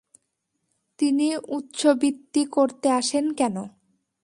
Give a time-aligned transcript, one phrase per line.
[0.99, 3.55] উনি উঞ্ছবৃত্তি করতে আসেন কেন?